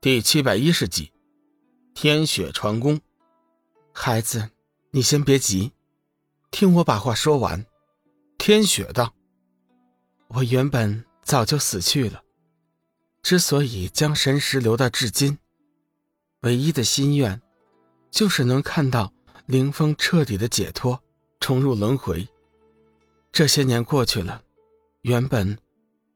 [0.00, 1.10] 第七百一十集，
[1.92, 3.00] 天雪传功。
[3.92, 4.48] 孩子，
[4.92, 5.72] 你先别急，
[6.52, 7.66] 听我把话说完。
[8.38, 9.12] 天雪道
[10.30, 12.22] ：“我原本早就死去了，
[13.24, 15.36] 之所以将神石留到至今，
[16.42, 17.42] 唯一的心愿，
[18.08, 19.12] 就是能看到
[19.46, 21.02] 凌风彻底的解脱，
[21.40, 22.28] 重入轮回。
[23.32, 24.44] 这些年过去了，
[25.00, 25.58] 原本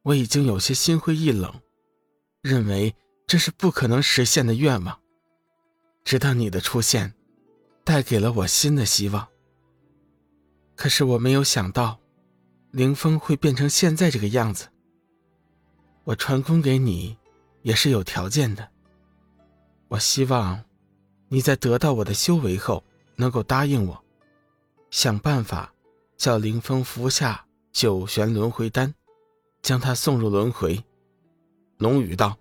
[0.03, 1.53] 我已经有些心灰意冷，
[2.43, 2.95] 认为。”
[3.27, 5.01] 这是不可能实现的愿望。
[6.05, 7.15] 直到你的出现，
[7.85, 9.29] 带给了我新的希望。
[10.75, 12.01] 可是我没有想到，
[12.73, 14.69] 凌风会变成现在这个样子。
[16.05, 17.17] 我传功给你，
[17.63, 18.69] 也是有条件的。
[19.89, 20.65] 我希望
[21.29, 22.83] 你在得到我的修为后，
[23.17, 24.05] 能够答应我，
[24.91, 25.73] 想办法
[26.17, 28.93] 叫凌风服下九玄轮回丹，
[29.63, 30.85] 将他送入轮回。
[31.79, 32.37] 龙宇道。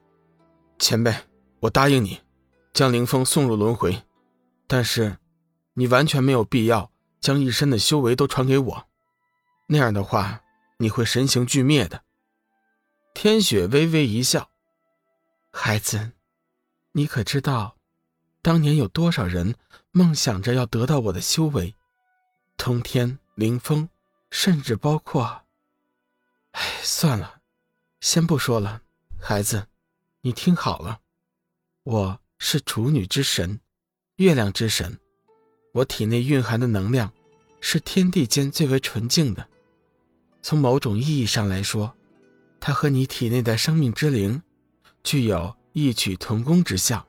[0.81, 1.15] 前辈，
[1.59, 2.21] 我答应你，
[2.73, 4.01] 将凌风送入轮回，
[4.65, 5.19] 但是，
[5.75, 8.87] 你完全没有必要将一身的修为都传给我，
[9.67, 10.41] 那样的话，
[10.79, 12.01] 你会神形俱灭的。
[13.13, 14.49] 天雪微微一笑，
[15.51, 16.13] 孩子，
[16.93, 17.77] 你可知道，
[18.41, 19.53] 当年有多少人
[19.91, 21.75] 梦想着要得到我的修为？
[22.57, 23.87] 通天、凌风，
[24.31, 25.43] 甚至包括……
[26.53, 27.41] 哎，算了，
[27.99, 28.81] 先不说了，
[29.19, 29.67] 孩子。
[30.23, 30.99] 你听好了，
[31.83, 33.59] 我是处女之神，
[34.17, 34.99] 月亮之神，
[35.73, 37.11] 我体内蕴含的能量
[37.59, 39.47] 是天地间最为纯净的。
[40.43, 41.91] 从某种意义上来说，
[42.59, 44.39] 它和你体内的生命之灵
[45.03, 47.03] 具有异曲同工之效，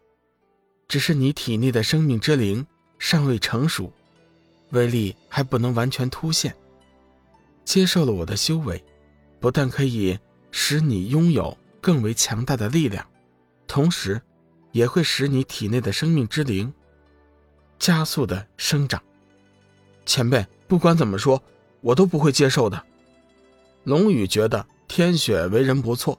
[0.88, 2.66] 只是你体内的生命之灵
[2.98, 3.92] 尚未成熟，
[4.70, 6.56] 威力还不能完全凸现。
[7.62, 8.82] 接受了我的修为，
[9.38, 10.18] 不但可以
[10.50, 11.54] 使你拥有。
[11.82, 13.04] 更为强大的力量，
[13.66, 14.22] 同时，
[14.70, 16.72] 也会使你体内的生命之灵
[17.78, 19.02] 加速的生长。
[20.06, 21.42] 前辈，不管怎么说，
[21.80, 22.86] 我都不会接受的。
[23.82, 26.16] 龙宇觉得天雪为人不错，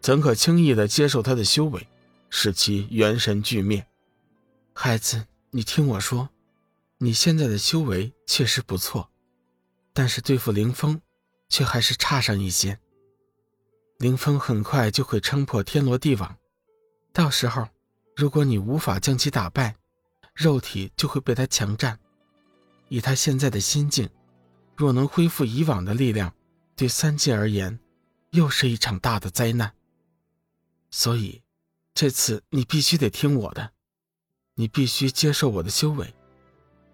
[0.00, 1.86] 怎可轻易的接受他的修为，
[2.28, 3.86] 使其元神俱灭？
[4.72, 6.28] 孩子，你听我说，
[6.98, 9.08] 你现在的修为确实不错，
[9.92, 11.00] 但是对付凌风，
[11.48, 12.80] 却还是差上一些。
[13.98, 16.36] 凌风很快就会撑破天罗地网，
[17.12, 17.68] 到时候，
[18.16, 19.76] 如果你无法将其打败，
[20.34, 21.98] 肉体就会被他强占。
[22.88, 24.10] 以他现在的心境，
[24.76, 26.34] 若能恢复以往的力量，
[26.76, 27.78] 对三界而言，
[28.30, 29.72] 又是一场大的灾难。
[30.90, 31.42] 所以，
[31.94, 33.70] 这次你必须得听我的，
[34.54, 36.12] 你必须接受我的修为。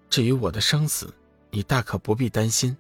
[0.08, 1.12] 至于我的生死，
[1.50, 2.76] 你大可不必担心。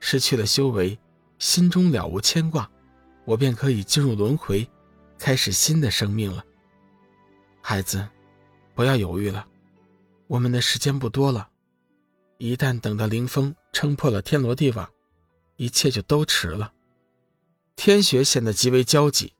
[0.00, 0.98] 失去了修为，
[1.38, 2.70] 心中了无牵挂。
[3.24, 4.68] 我便可以进入轮回，
[5.18, 6.44] 开始新的生命了。
[7.60, 8.08] 孩子，
[8.74, 9.46] 不要犹豫了，
[10.26, 11.48] 我们的时间不多了。
[12.38, 14.90] 一旦等到凌风撑破了天罗地网，
[15.56, 16.72] 一切就都迟了。
[17.76, 19.32] 天雪显得极为焦急。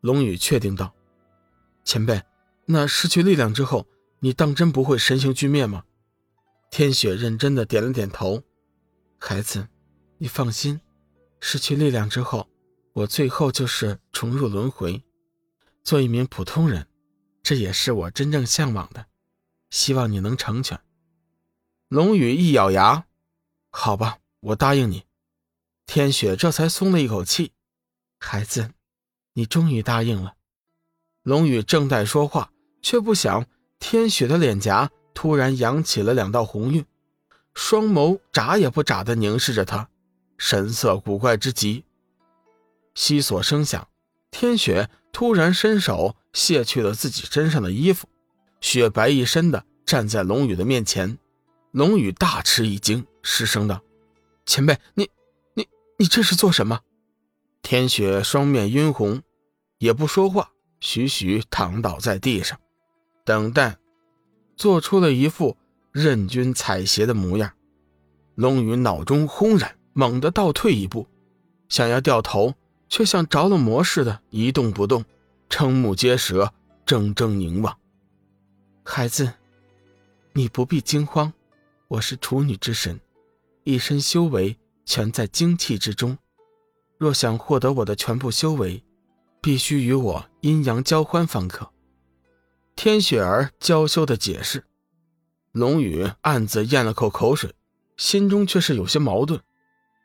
[0.00, 0.94] 龙宇确定道
[1.84, 2.22] ：“前辈，
[2.66, 3.84] 那失去力量之后，
[4.20, 5.82] 你当真不会神形俱灭吗？”
[6.70, 8.42] 天雪认真的点了点头。
[9.18, 9.66] 孩子，
[10.18, 10.80] 你放心，
[11.40, 12.48] 失去力量之后。
[12.92, 15.02] 我最后就是重入轮回，
[15.84, 16.86] 做一名普通人，
[17.42, 19.06] 这也是我真正向往的。
[19.70, 20.80] 希望你能成全。
[21.88, 23.04] 龙宇一咬牙，
[23.70, 25.04] 好吧，我答应你。
[25.86, 27.52] 天雪这才松了一口气。
[28.18, 28.70] 孩子，
[29.34, 30.34] 你终于答应了。
[31.22, 33.46] 龙宇正待说话，却不想
[33.78, 36.84] 天雪的脸颊突然扬起了两道红晕，
[37.54, 39.88] 双眸眨也不眨的凝视着他，
[40.36, 41.84] 神色古怪之极。
[42.98, 43.86] 悉索声响，
[44.32, 48.08] 天雪突然伸手卸去了自己身上的衣服，
[48.60, 51.16] 雪白一身的站在龙宇的面前。
[51.70, 53.80] 龙宇大吃一惊，失声道
[54.44, 55.08] ：“前辈，你、
[55.54, 56.80] 你、你这是做什么？”
[57.62, 59.22] 天雪双面晕红，
[59.78, 60.50] 也不说话，
[60.80, 62.58] 徐徐躺倒在地上，
[63.24, 63.76] 等待，
[64.56, 65.56] 做出了一副
[65.92, 67.52] 任君采撷的模样。
[68.34, 71.06] 龙宇脑中轰然，猛地倒退一步，
[71.68, 72.54] 想要掉头。
[72.88, 75.04] 却像着了魔似的，一动不动，
[75.48, 76.52] 瞠目结舌，
[76.86, 77.78] 怔怔凝望。
[78.84, 79.34] 孩子，
[80.32, 81.32] 你不必惊慌，
[81.88, 82.98] 我是处女之神，
[83.64, 86.16] 一身修为全在精气之中。
[86.96, 88.82] 若想获得我的全部修为，
[89.40, 91.70] 必须与我阴阳交欢方可。
[92.74, 94.64] 天雪儿娇羞的解释。
[95.52, 97.52] 龙宇暗自咽了口口水，
[97.96, 99.40] 心中却是有些矛盾。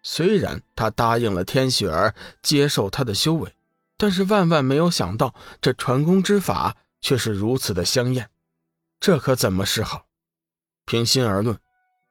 [0.03, 3.53] 虽然他答应了天雪儿接受他的修为，
[3.97, 8.29] 但是万万没有想到，这传功之法却是如此的香艳，
[8.99, 10.05] 这可怎么是好？
[10.85, 11.57] 平心而论，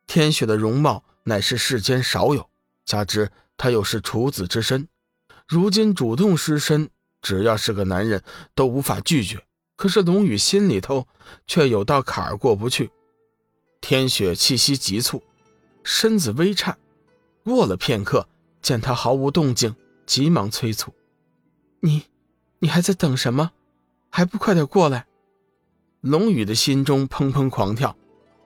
[0.07, 2.49] 天雪的容貌乃是世间少有，
[2.87, 4.89] 加之她又是处子之身，
[5.47, 6.89] 如今主动失身，
[7.21, 8.25] 只要是个男人
[8.55, 9.45] 都无法拒绝。
[9.77, 11.07] 可是龙宇心里头
[11.47, 12.91] 却有道坎儿过不去。
[13.81, 15.23] 天雪气息急促，
[15.83, 16.79] 身子微颤，
[17.45, 18.29] 过了片刻，
[18.61, 19.75] 见他毫无动静，
[20.07, 20.93] 急忙催促。
[21.81, 22.05] 你，
[22.61, 23.53] 你还在等什么？
[24.11, 25.07] 还不快点过来！
[26.01, 27.97] 龙宇的心中砰砰狂跳，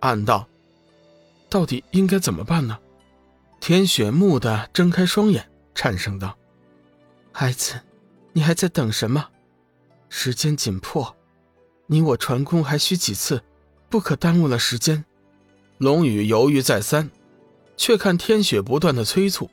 [0.00, 0.48] 暗道：
[1.48, 2.78] 到底应该怎么办呢？
[3.60, 6.36] 天雪蓦的睁开双眼，颤声道
[7.32, 7.80] ：“孩子，
[8.32, 9.28] 你还在等什么？
[10.08, 11.16] 时间紧迫，
[11.86, 13.42] 你我传功还需几次，
[13.88, 15.04] 不可耽误了时间。”
[15.78, 17.10] 龙宇犹豫再三，
[17.76, 19.50] 却看天雪不断的催促，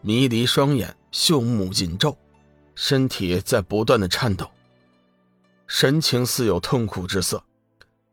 [0.00, 2.16] 迷离双眼，秀目紧皱。
[2.74, 4.48] 身体在不断的颤抖，
[5.66, 7.42] 神情似有痛苦之色。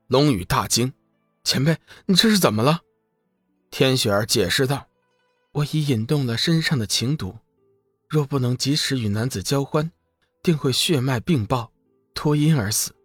[0.07, 0.91] 龙宇大惊
[1.45, 2.81] ：“前辈，你这是怎么了？”
[3.69, 4.87] 天雪儿解释道
[5.53, 7.37] ：“我已引动了身上的情毒，
[8.09, 9.91] 若不能及时与男子交欢，
[10.41, 11.71] 定会血脉病爆，
[12.15, 12.95] 脱阴而死。”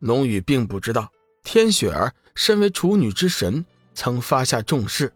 [0.00, 1.12] 龙宇并不知道，
[1.44, 3.64] 天雪儿身为处女之神，
[3.94, 5.12] 曾发下重誓，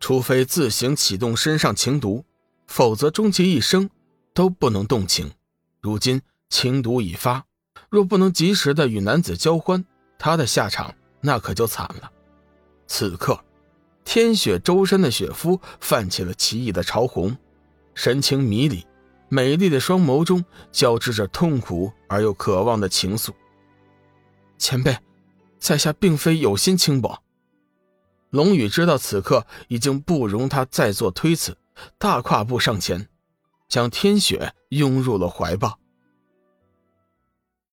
[0.00, 2.24] 除非自行启动身上情毒，
[2.66, 3.88] 否则终其一生。
[4.32, 5.30] 都不能动情，
[5.80, 7.44] 如今情毒已发，
[7.90, 9.84] 若不能及时的与男子交欢，
[10.20, 12.10] 他的下场那可就惨了。
[12.86, 13.38] 此刻，
[14.04, 17.36] 天雪周身的雪肤泛起了奇异的潮红，
[17.92, 18.86] 神情迷离，
[19.28, 23.32] 美丽的双眸中交织着痛苦而又渴望的情愫。
[24.58, 24.96] 前辈，
[25.58, 27.20] 在下并非有心轻薄。
[28.30, 31.56] 龙宇知道此刻已经不容他再做推辞，
[31.98, 33.08] 大跨步上前。
[33.68, 35.79] 将天雪拥入了怀抱。